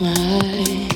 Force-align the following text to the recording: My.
My. 0.00 0.87